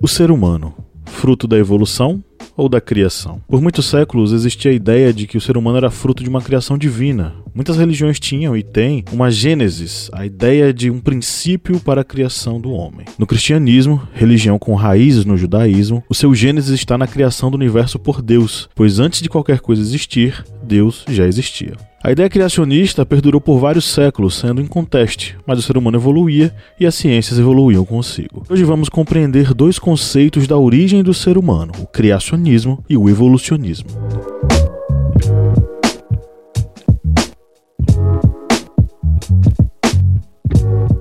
O 0.00 0.06
ser 0.06 0.30
humano, 0.30 0.74
fruto 1.06 1.48
da 1.48 1.56
evolução 1.56 2.22
ou 2.56 2.68
da 2.68 2.80
criação? 2.80 3.40
Por 3.48 3.60
muitos 3.60 3.86
séculos 3.86 4.32
existia 4.32 4.70
a 4.70 4.74
ideia 4.74 5.12
de 5.12 5.26
que 5.26 5.36
o 5.36 5.40
ser 5.40 5.56
humano 5.56 5.78
era 5.78 5.90
fruto 5.90 6.22
de 6.22 6.28
uma 6.28 6.42
criação 6.42 6.76
divina. 6.78 7.34
Muitas 7.54 7.76
religiões 7.76 8.18
tinham 8.18 8.56
e 8.56 8.62
têm 8.62 9.04
uma 9.12 9.30
gênesis, 9.30 10.10
a 10.12 10.26
ideia 10.26 10.72
de 10.72 10.90
um 10.90 11.00
princípio 11.00 11.78
para 11.80 12.00
a 12.00 12.04
criação 12.04 12.60
do 12.60 12.70
homem. 12.70 13.06
No 13.18 13.26
cristianismo, 13.26 14.02
religião 14.12 14.58
com 14.58 14.74
raízes 14.74 15.24
no 15.24 15.36
judaísmo, 15.36 16.02
o 16.08 16.14
seu 16.14 16.34
gênesis 16.34 16.70
está 16.70 16.98
na 16.98 17.06
criação 17.06 17.50
do 17.50 17.56
universo 17.56 17.98
por 17.98 18.20
Deus, 18.20 18.68
pois 18.74 18.98
antes 18.98 19.20
de 19.20 19.28
qualquer 19.28 19.60
coisa 19.60 19.82
existir, 19.82 20.44
Deus 20.62 21.04
já 21.08 21.26
existia. 21.26 21.74
A 22.06 22.12
ideia 22.12 22.28
criacionista 22.28 23.06
perdurou 23.06 23.40
por 23.40 23.58
vários 23.58 23.86
séculos, 23.86 24.34
sendo 24.34 24.60
inconteste, 24.60 25.38
mas 25.46 25.58
o 25.58 25.62
ser 25.62 25.78
humano 25.78 25.96
evoluía 25.96 26.54
e 26.78 26.84
as 26.84 26.94
ciências 26.94 27.38
evoluíam 27.38 27.82
consigo. 27.82 28.44
Hoje 28.46 28.62
vamos 28.62 28.90
compreender 28.90 29.54
dois 29.54 29.78
conceitos 29.78 30.46
da 30.46 30.58
origem 30.58 31.02
do 31.02 31.14
ser 31.14 31.38
humano: 31.38 31.72
o 31.80 31.86
criacionismo 31.86 32.84
e 32.90 32.94
o 32.94 33.08
evolucionismo. 33.08 33.88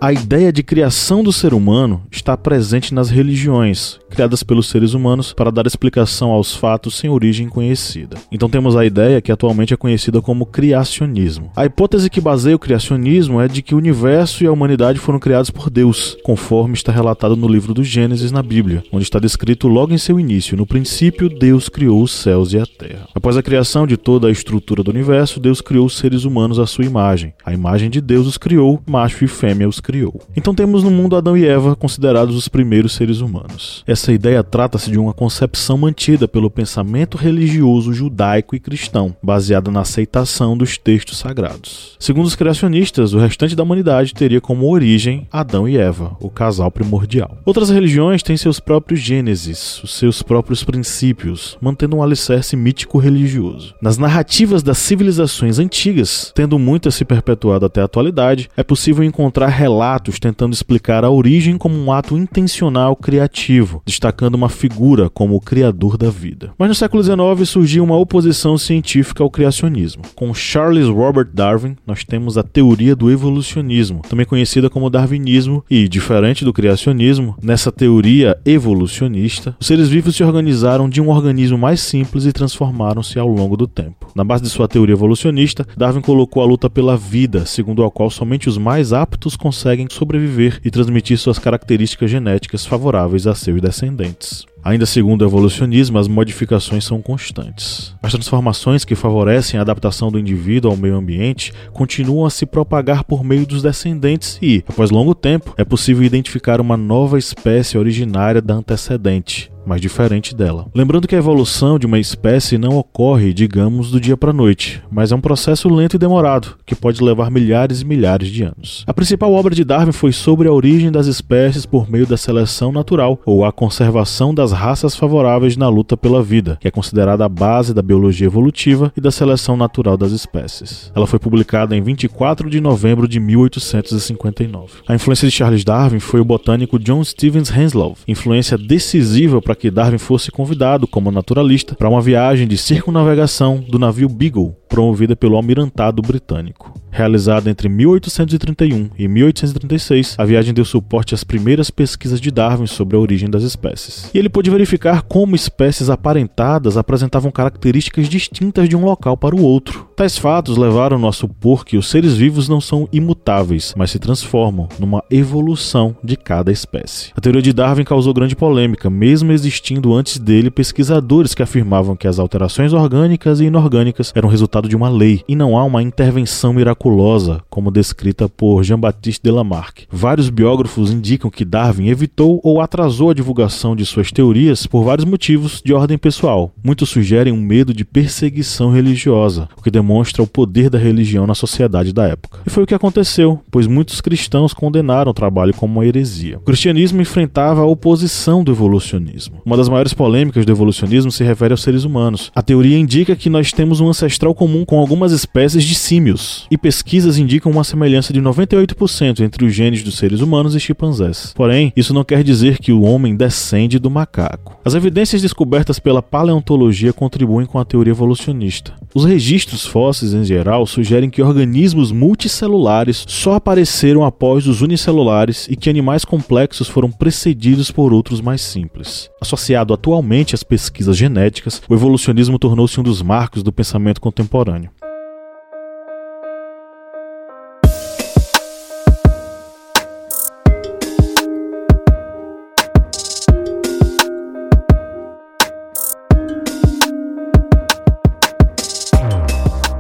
A 0.04 0.12
ideia 0.12 0.52
de 0.52 0.62
criação 0.62 1.24
do 1.24 1.32
ser 1.32 1.54
humano 1.54 2.04
está 2.12 2.36
presente 2.36 2.94
nas 2.94 3.10
religiões, 3.10 4.02
criadas 4.10 4.44
pelos 4.44 4.68
seres 4.68 4.94
humanos 4.94 5.32
para 5.32 5.50
dar 5.50 5.66
explicação 5.66 6.30
aos 6.32 6.54
fatos 6.54 6.98
sem 6.98 7.10
origem 7.10 7.48
conhecida. 7.48 8.18
Então 8.30 8.50
temos 8.50 8.76
a 8.76 8.86
ideia 8.86 9.22
que 9.22 9.32
atualmente 9.32 9.74
é 9.74 9.78
conhecida 9.78 10.22
como 10.22 10.46
criacionismo. 10.46 11.52
A 11.56 11.66
hipótese 11.66 12.10
que 12.10 12.20
baseia 12.20 12.54
o 12.54 12.60
criacionismo 12.60 13.40
é 13.40 13.48
de 13.48 13.62
que 13.62 13.74
o 13.74 13.78
universo 13.78 14.44
e 14.44 14.48
a 14.48 14.52
humanidade 14.52 15.00
foram 15.00 15.20
criados 15.20 15.50
por 15.50 15.70
Deus, 15.70 16.18
conforme 16.22 16.74
está 16.74 16.92
relatado 16.92 17.38
no 17.38 17.48
livro 17.48 17.74
do 17.74 17.82
Gênesis 17.82 18.30
na 18.30 18.44
Bíblia, 18.44 18.84
onde 18.92 19.06
está 19.06 19.20
descrito 19.20 19.70
logo 19.70 19.94
em 19.94 19.98
seu 19.98 20.20
início: 20.20 20.58
No 20.58 20.66
princípio, 20.66 21.30
Deus 21.30 21.70
criou 21.70 22.04
os 22.04 22.12
céus 22.12 22.52
e 22.52 22.60
a 22.60 22.66
terra. 22.66 23.08
Após 23.16 23.38
a 23.38 23.42
criação 23.42 23.88
de 23.88 23.96
toda 23.96 24.28
a 24.28 24.32
estrutura 24.32 24.84
do 24.84 24.92
universo, 24.92 25.40
Deus 25.40 25.62
criou 25.62 25.86
os 25.86 25.98
seres 25.98 26.26
humanos 26.26 26.60
à 26.60 26.68
sua 26.68 26.84
imagem. 26.84 27.34
A 27.46 27.54
imagem 27.54 27.90
de 27.90 28.02
Deus 28.02 28.28
os 28.28 28.38
criou, 28.38 28.82
macho 28.86 29.24
e 29.24 29.30
fêmea 29.30 29.66
os 29.66 29.80
criou 29.80 29.93
criou. 29.94 30.20
Então 30.36 30.56
temos 30.56 30.84
no 30.84 30.90
mundo 30.90 31.16
Adão 31.16 31.38
e 31.38 31.46
Eva 31.46 31.76
considerados 31.76 32.36
os 32.36 32.48
primeiros 32.48 32.94
seres 32.94 33.20
humanos. 33.20 33.84
Essa 33.86 34.12
ideia 34.12 34.44
trata-se 34.44 34.90
de 34.90 34.98
uma 34.98 35.14
concepção 35.14 35.78
mantida 35.78 36.28
pelo 36.28 36.50
pensamento 36.50 37.16
religioso 37.16 37.94
judaico 37.94 38.56
e 38.56 38.60
cristão, 38.60 39.16
baseada 39.22 39.70
na 39.70 39.82
aceitação 39.82 40.58
dos 40.58 40.80
textos 40.80 41.20
sagrados. 41.20 41.96
Segundo 42.00 42.26
os 42.26 42.36
criacionistas, 42.36 43.14
o 43.14 43.20
restante 43.20 43.56
da 43.56 43.62
humanidade 43.62 44.16
teria 44.16 44.42
como 44.42 44.68
origem 44.68 45.28
Adão 45.32 45.70
e 45.70 45.78
Eva, 45.78 46.18
o 46.20 46.30
casal 46.30 46.72
primordial. 46.72 47.38
Outras 47.46 47.70
religiões 47.70 48.24
têm 48.24 48.36
seus 48.36 48.60
próprios 48.60 49.00
gênesis, 49.00 49.80
os 49.84 49.94
seus 49.94 50.24
próprios 50.24 50.64
princípios, 50.64 51.56
mantendo 51.62 51.98
um 51.98 52.02
alicerce 52.02 52.56
mítico 52.56 52.98
religioso. 52.98 53.76
Nas 53.80 54.00
narrativas 54.00 54.64
das 54.64 54.80
civilizações 54.80 55.60
antigas, 55.60 56.32
tendo 56.34 56.58
muitas 56.58 56.96
se 56.96 57.06
perpetuado 57.06 57.68
até 57.68 57.80
a 57.80 57.86
atualidade, 57.86 58.50
é 58.58 58.64
possível 58.64 59.04
encontrar 59.04 59.50
relatos 59.50 59.83
relatos 59.84 60.18
tentando 60.18 60.54
explicar 60.54 61.04
a 61.04 61.10
origem 61.10 61.58
como 61.58 61.76
um 61.76 61.92
ato 61.92 62.18
intencional 62.18 62.96
criativo, 62.96 63.82
destacando 63.86 64.36
uma 64.36 64.48
figura 64.48 65.10
como 65.10 65.36
o 65.36 65.42
criador 65.42 65.98
da 65.98 66.10
vida. 66.10 66.54
Mas 66.58 66.70
no 66.70 66.76
século 66.76 67.04
XIX 67.04 67.50
surgiu 67.50 67.84
uma 67.84 67.98
oposição 67.98 68.58
científica 68.58 69.22
ao 69.22 69.30
criacionismo. 69.30 70.04
Com 70.16 70.34
Charles 70.34 70.88
Robert 70.88 71.28
Darwin, 71.34 71.76
nós 71.86 72.06
temos 72.06 72.38
a 72.38 72.44
teoria 72.44 72.96
do 72.96 73.12
evolucionismo, 73.12 74.02
também 74.08 74.26
conhecida 74.26 74.70
como 74.70 74.90
darwinismo, 74.90 75.64
e, 75.70 75.90
diferente 75.90 76.46
do 76.46 76.54
criacionismo, 76.54 77.36
nessa 77.44 77.72
teoria 77.72 78.38
evolucionista, 78.46 79.56
os 79.60 79.68
seres 79.68 79.90
vivos 79.90 80.16
se 80.16 80.24
organizaram 80.24 80.88
de 80.88 81.02
um 81.02 81.10
organismo 81.10 81.58
mais 81.58 81.82
simples 81.82 82.26
e 82.26 82.32
transformaram-se 82.32 83.20
ao 83.20 83.28
longo 83.28 83.58
do 83.58 83.68
tempo. 83.68 84.08
Na 84.16 84.24
base 84.24 84.44
de 84.44 84.50
sua 84.50 84.68
teoria 84.68 84.94
evolucionista, 84.94 85.68
Darwin 85.76 86.02
colocou 86.02 86.42
a 86.42 86.46
luta 86.46 86.70
pela 86.70 86.96
vida, 86.96 87.46
segundo 87.46 87.84
a 87.84 87.92
qual 87.92 88.10
somente 88.10 88.48
os 88.48 88.58
mais 88.58 88.94
aptos 88.94 89.36
conseguem 89.36 89.73
conseguem 89.74 89.88
sobreviver 89.90 90.60
e 90.64 90.70
transmitir 90.70 91.18
suas 91.18 91.40
características 91.40 92.10
genéticas 92.10 92.66
favoráveis 92.66 93.26
a 93.26 93.34
seus 93.34 93.60
descendentes. 93.60 94.46
Ainda 94.64 94.86
segundo 94.86 95.24
o 95.24 95.26
evolucionismo, 95.26 95.98
as 95.98 96.08
modificações 96.08 96.86
são 96.86 97.02
constantes. 97.02 97.94
As 98.02 98.14
transformações 98.14 98.86
que 98.86 98.96
favorecem 98.96 99.58
a 99.60 99.62
adaptação 99.62 100.10
do 100.10 100.20
indivíduo 100.20 100.72
ao 100.72 100.78
meio 100.78 100.96
ambiente 100.96 101.52
continuam 101.74 102.26
a 102.26 102.30
se 102.30 102.46
propagar 102.46 103.04
por 103.04 103.24
meio 103.24 103.46
dos 103.46 103.62
descendentes 103.62 104.40
e, 104.42 104.64
após 104.68 104.90
longo 104.90 105.14
tempo, 105.14 105.54
é 105.58 105.66
possível 105.66 106.04
identificar 106.04 106.62
uma 106.62 106.78
nova 106.78 107.18
espécie 107.18 107.78
originária 107.78 108.42
da 108.42 108.54
antecedente, 108.54 109.52
mas 109.66 109.82
diferente 109.82 110.36
dela. 110.36 110.68
Lembrando 110.74 111.08
que 111.08 111.16
a 111.16 111.18
evolução 111.18 111.78
de 111.78 111.86
uma 111.86 112.00
espécie 112.00 112.58
não 112.58 112.78
ocorre, 112.78 113.34
digamos, 113.34 113.92
do 113.92 114.00
dia 114.00 114.18
para 114.18 114.32
a 114.32 114.34
noite, 114.34 114.82
mas 114.92 115.12
é 115.12 115.16
um 115.16 115.22
processo 115.22 115.70
lento 115.70 115.96
e 115.96 116.00
demorado, 116.00 116.56
que 116.66 116.76
pode 116.76 117.04
levar 117.04 117.32
milhares 117.32 117.82
e 117.82 117.86
milhares 117.86 118.30
de 118.30 118.44
anos. 118.44 118.84
A 118.88 118.94
principal 118.94 119.34
obra 119.34 119.54
de 119.54 119.64
Darwin 119.64 119.92
foi 119.92 120.12
sobre 120.12 120.48
a 120.48 120.52
origem 120.52 120.92
das 120.92 121.08
espécies 121.08 121.66
por 121.66 121.90
meio 121.90 122.06
da 122.06 122.18
seleção 122.18 122.72
natural 122.72 123.20
ou 123.26 123.46
a 123.46 123.52
conservação 123.52 124.34
das 124.34 124.52
raças 124.52 124.96
favoráveis 124.96 125.58
na 125.58 125.70
luta 125.70 125.96
pela 125.96 126.22
vida, 126.22 126.58
que 126.60 126.68
é 126.68 126.72
considerada 126.72 127.26
a 127.26 127.30
base 127.30 127.74
da 127.74 127.82
biologia 127.82 128.28
evolutiva 128.28 128.92
e 128.96 129.02
da 129.02 129.12
seleção 129.12 129.56
natural 129.56 129.98
das 129.98 130.12
espécies. 130.12 130.92
Ela 130.96 131.08
foi 131.08 131.20
publicada 131.20 131.76
em 131.76 131.82
24 131.82 132.50
de 132.50 132.60
novembro 132.60 133.08
de 133.08 133.20
1859. 133.20 134.74
A 134.88 134.96
influência 134.96 135.28
de 135.28 135.34
Charles 135.34 135.64
Darwin 135.64 136.00
foi 136.00 136.20
o 136.20 136.26
botânico 136.26 136.80
John 136.80 137.04
Stevens 137.04 137.50
Henslow, 137.50 137.96
influência 138.08 138.58
decisiva 138.58 139.42
para 139.42 139.53
para 139.54 139.56
que 139.56 139.70
Darwin 139.70 140.00
fosse 140.00 140.32
convidado 140.32 140.88
como 140.88 141.12
naturalista 141.12 141.76
para 141.76 141.88
uma 141.88 142.02
viagem 142.02 142.48
de 142.48 142.58
circunnavegação 142.58 143.60
do 143.60 143.78
navio 143.78 144.10
Beagle, 144.10 144.56
promovida 144.68 145.16
pelo 145.16 145.36
almirantado 145.36 146.02
britânico. 146.02 146.83
Realizada 146.96 147.50
entre 147.50 147.68
1831 147.68 148.92
e 149.00 149.08
1836, 149.08 150.14
a 150.16 150.24
viagem 150.24 150.54
deu 150.54 150.64
suporte 150.64 151.16
às 151.16 151.24
primeiras 151.24 151.72
pesquisas 151.72 152.22
de 152.22 152.30
Darwin 152.30 152.68
sobre 152.68 152.96
a 152.96 153.00
origem 153.00 153.28
das 153.28 153.42
espécies. 153.42 154.12
E 154.14 154.20
ele 154.20 154.30
pôde 154.30 154.52
verificar 154.52 155.02
como 155.02 155.36
espécies 155.36 155.90
aparentadas 155.90 156.78
apresentavam 156.78 157.32
características 157.32 158.08
distintas 158.08 158.70
de 158.70 158.76
um 158.76 158.86
local 158.86 159.18
para 159.18 159.36
o 159.36 159.42
outro. 159.42 159.88
Tais 159.96 160.20
fatos 160.20 160.56
levaram-no 160.56 161.08
a 161.08 161.12
supor 161.12 161.66
que 161.66 161.78
os 161.78 161.90
seres 161.90 162.14
vivos 162.16 162.48
não 162.48 162.62
são 162.62 162.88
imutáveis, 162.94 163.74
mas 163.76 163.90
se 163.90 163.98
transformam 163.98 164.70
numa 164.78 165.04
evolução 165.10 165.96
de 166.04 166.16
cada 166.16 166.52
espécie. 166.52 167.12
A 167.16 167.22
teoria 167.22 167.42
de 167.42 167.54
Darwin 167.54 167.84
causou 167.84 168.14
grande 168.14 168.36
polêmica, 168.36 168.88
mesmo 168.88 169.32
existindo 169.32 169.96
antes 169.96 170.20
dele 170.20 170.52
pesquisadores 170.52 171.34
que 171.34 171.42
afirmavam 171.42 171.96
que 171.96 172.08
as 172.08 172.20
alterações 172.20 172.72
orgânicas 172.72 173.40
e 173.40 173.46
inorgânicas 173.46 174.12
eram 174.14 174.30
resultado 174.30 174.70
de 174.70 174.76
uma 174.76 174.90
lei 174.90 175.24
e 175.28 175.36
não 175.36 175.58
há 175.58 175.64
uma 175.64 175.82
intervenção 175.82 176.54
miraculosa 176.54 176.83
miraculosa, 176.84 177.42
como 177.50 177.72
descrita 177.72 178.28
por 178.28 178.64
Jean-Baptiste 178.64 179.24
Delamarck. 179.24 179.86
Vários 179.90 180.30
biógrafos 180.30 180.92
indicam 180.92 181.32
que 181.32 181.46
Darwin 181.46 181.88
evitou 181.88 182.42
ou 182.44 182.60
atrasou 182.60 183.10
a 183.10 183.14
divulgação 183.14 183.76
de 183.76 183.86
suas 183.86 184.12
teorias 184.12 184.68
por 184.68 184.84
vários 184.84 185.06
motivos 185.06 185.62
de 185.64 185.74
ordem 185.74 185.98
pessoal. 185.98 186.52
Muitos 186.64 186.90
sugerem 186.90 187.32
um 187.32 187.42
medo 187.42 187.74
de 187.74 187.86
perseguição 187.86 188.72
religiosa, 188.72 189.48
o 189.58 189.62
que 189.62 189.72
demonstra 189.72 190.22
o 190.22 190.28
poder 190.28 190.70
da 190.70 190.78
religião 190.78 191.26
na 191.26 191.34
sociedade 191.34 191.94
da 191.94 192.08
época. 192.08 192.40
E 192.46 192.50
foi 192.50 192.64
o 192.64 192.68
que 192.68 192.76
aconteceu, 192.76 193.40
pois 193.50 193.68
muitos 193.68 194.02
cristãos 194.02 194.54
condenaram 194.54 195.12
o 195.12 195.14
trabalho 195.14 195.54
como 195.54 195.80
uma 195.80 195.86
heresia. 195.86 196.38
O 196.38 196.42
cristianismo 196.42 197.02
enfrentava 197.02 197.62
a 197.62 197.66
oposição 197.66 198.44
do 198.44 198.52
evolucionismo. 198.52 199.42
Uma 199.46 199.58
das 199.58 199.70
maiores 199.70 199.94
polêmicas 199.94 200.46
do 200.46 200.52
evolucionismo 200.52 201.12
se 201.12 201.24
refere 201.24 201.54
aos 201.54 201.62
seres 201.62 201.84
humanos. 201.84 202.32
A 202.36 202.42
teoria 202.42 202.78
indica 202.78 203.16
que 203.16 203.30
nós 203.30 203.52
temos 203.52 203.80
um 203.80 203.88
ancestral 203.88 204.36
comum 204.36 204.66
com 204.66 204.80
algumas 204.80 205.12
espécies 205.12 205.64
de 205.64 205.76
símios 205.76 206.46
e 206.50 206.58
pesquisas 206.74 207.20
indicam 207.20 207.52
uma 207.52 207.64
semelhança 207.64 208.12
de 208.12 208.20
98% 208.20 209.20
entre 209.20 209.46
os 209.46 209.54
genes 209.54 209.84
dos 209.84 209.96
seres 209.96 210.22
humanos 210.22 210.56
e 210.56 210.60
chimpanzés. 210.60 211.32
Porém, 211.36 211.72
isso 211.76 211.94
não 211.94 212.04
quer 212.04 212.24
dizer 212.24 212.58
que 212.58 212.72
o 212.72 212.82
homem 212.82 213.16
descende 213.16 213.78
do 213.78 213.92
macaco. 213.92 214.60
As 214.66 214.74
evidências 214.74 215.22
descobertas 215.22 215.78
pela 215.78 216.02
paleontologia 216.02 216.92
contribuem 216.92 217.46
com 217.46 217.60
a 217.60 217.66
teoria 217.66 217.92
evolucionista. 217.92 218.74
Os 218.92 219.06
registros 219.06 219.68
fósseis 219.68 220.16
em 220.16 220.24
geral 220.24 220.66
sugerem 220.66 221.12
que 221.12 221.22
organismos 221.22 221.92
multicelulares 221.92 223.06
só 223.08 223.36
apareceram 223.36 224.04
após 224.04 224.48
os 224.48 224.62
unicelulares 224.62 225.48
e 225.48 225.56
que 225.56 225.70
animais 225.70 226.04
complexos 226.04 226.68
foram 226.68 226.92
precedidos 226.92 227.70
por 227.70 227.94
outros 227.94 228.20
mais 228.20 228.42
simples. 228.42 229.12
Associado 229.22 229.76
atualmente 229.76 230.34
às 230.34 230.42
pesquisas 230.42 230.98
genéticas, 230.98 231.62
o 231.70 231.74
evolucionismo 231.76 232.40
tornou-se 232.40 232.80
um 232.80 232.84
dos 232.84 233.04
marcos 233.04 233.44
do 233.44 233.54
pensamento 233.54 234.02
contemporâneo. 234.02 234.72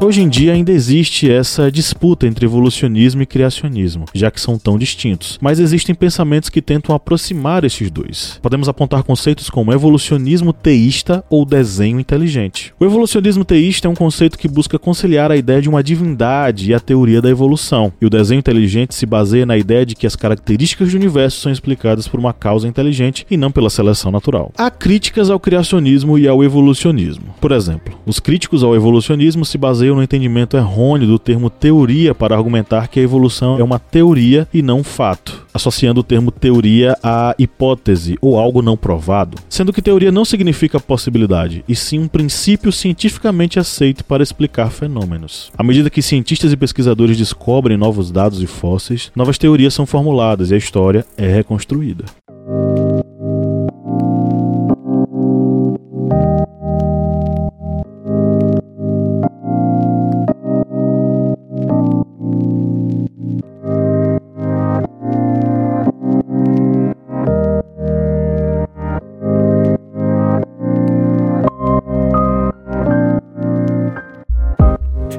Hoje 0.03 0.21
em 0.21 0.27
dia 0.27 0.51
ainda 0.51 0.69
existe 0.69 1.31
essa 1.31 1.71
disputa 1.71 2.27
entre 2.27 2.45
evolucionismo 2.45 3.21
e 3.21 3.25
criacionismo, 3.25 4.03
já 4.13 4.29
que 4.29 4.41
são 4.41 4.59
tão 4.59 4.77
distintos, 4.77 5.39
mas 5.41 5.61
existem 5.61 5.95
pensamentos 5.95 6.49
que 6.49 6.61
tentam 6.61 6.93
aproximar 6.93 7.63
esses 7.63 7.89
dois. 7.89 8.37
Podemos 8.41 8.67
apontar 8.67 9.03
conceitos 9.03 9.49
como 9.49 9.71
evolucionismo 9.71 10.51
teísta 10.51 11.23
ou 11.29 11.45
desenho 11.45 12.01
inteligente. 12.01 12.73
O 12.77 12.83
evolucionismo 12.83 13.45
teísta 13.45 13.87
é 13.87 13.89
um 13.89 13.95
conceito 13.95 14.37
que 14.37 14.49
busca 14.49 14.77
conciliar 14.77 15.31
a 15.31 15.37
ideia 15.37 15.61
de 15.61 15.69
uma 15.69 15.81
divindade 15.81 16.69
e 16.69 16.73
a 16.73 16.81
teoria 16.81 17.21
da 17.21 17.29
evolução, 17.29 17.93
e 18.01 18.05
o 18.05 18.09
desenho 18.09 18.39
inteligente 18.39 18.93
se 18.93 19.05
baseia 19.05 19.45
na 19.45 19.57
ideia 19.57 19.85
de 19.85 19.95
que 19.95 20.05
as 20.05 20.17
características 20.17 20.91
do 20.91 20.97
universo 20.97 21.39
são 21.39 21.49
explicadas 21.49 22.09
por 22.09 22.19
uma 22.19 22.33
causa 22.33 22.67
inteligente 22.67 23.25
e 23.31 23.37
não 23.37 23.53
pela 23.53 23.69
seleção 23.69 24.11
natural. 24.11 24.51
Há 24.57 24.69
críticas 24.69 25.29
ao 25.29 25.39
criacionismo 25.39 26.19
e 26.19 26.27
ao 26.27 26.43
evolucionismo. 26.43 27.32
Por 27.43 27.51
exemplo, 27.51 27.99
os 28.05 28.21
críticos 28.21 28.63
ao 28.63 28.73
evolucionismo 28.73 29.43
se 29.43 29.57
baseiam 29.57 29.97
no 29.97 30.01
entendimento 30.01 30.55
errôneo 30.55 31.05
do 31.05 31.19
termo 31.19 31.49
teoria 31.49 32.15
para 32.15 32.37
argumentar 32.37 32.87
que 32.87 33.01
a 33.01 33.03
evolução 33.03 33.59
é 33.59 33.63
uma 33.63 33.77
teoria 33.77 34.47
e 34.53 34.61
não 34.61 34.79
um 34.79 34.83
fato, 34.83 35.45
associando 35.53 35.99
o 35.99 36.03
termo 36.03 36.31
teoria 36.31 36.97
a 37.03 37.35
hipótese 37.37 38.17
ou 38.21 38.39
algo 38.39 38.61
não 38.61 38.77
provado, 38.77 39.37
sendo 39.49 39.73
que 39.73 39.81
teoria 39.81 40.09
não 40.09 40.23
significa 40.23 40.79
possibilidade, 40.79 41.65
e 41.67 41.75
sim 41.75 41.99
um 41.99 42.07
princípio 42.07 42.71
cientificamente 42.71 43.59
aceito 43.59 44.05
para 44.05 44.23
explicar 44.23 44.71
fenômenos. 44.71 45.51
À 45.57 45.63
medida 45.63 45.89
que 45.89 46.01
cientistas 46.01 46.53
e 46.53 46.55
pesquisadores 46.55 47.17
descobrem 47.17 47.75
novos 47.75 48.09
dados 48.09 48.41
e 48.41 48.47
fósseis, 48.47 49.11
novas 49.13 49.37
teorias 49.37 49.73
são 49.73 49.85
formuladas 49.85 50.49
e 50.49 50.53
a 50.53 50.57
história 50.57 51.05
é 51.17 51.27
reconstruída. 51.27 52.05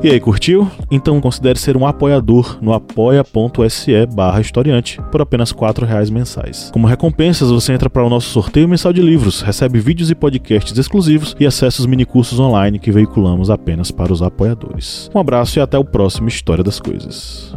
E 0.04 0.10
aí, 0.10 0.20
curtiu? 0.20 0.70
Então 0.90 1.18
considere 1.18 1.58
ser 1.58 1.78
um 1.78 1.86
apoiador 1.86 2.58
no 2.60 2.74
apoia.se 2.74 4.04
barra 4.14 4.38
historiante 4.38 5.00
por 5.10 5.22
apenas 5.22 5.50
R$ 5.50 5.86
reais 5.86 6.10
mensais. 6.10 6.70
Como 6.74 6.86
recompensas, 6.86 7.50
você 7.50 7.72
entra 7.72 7.88
para 7.88 8.04
o 8.04 8.10
nosso 8.10 8.28
sorteio 8.28 8.68
mensal 8.68 8.92
de 8.92 9.00
livros, 9.00 9.40
recebe 9.40 9.80
vídeos 9.80 10.10
e 10.10 10.14
podcasts 10.14 10.76
exclusivos 10.76 11.34
e 11.40 11.46
acessa 11.46 11.80
os 11.80 11.86
minicursos 11.86 12.38
online 12.38 12.78
que 12.78 12.92
veiculamos 12.92 13.48
apenas 13.48 13.90
para 13.90 14.12
os 14.12 14.20
apoiadores. 14.20 15.10
Um 15.14 15.18
abraço 15.18 15.58
e 15.58 15.62
até 15.62 15.78
o 15.78 15.84
próximo 15.86 16.28
História 16.28 16.62
das 16.62 16.78
Coisas. 16.78 17.54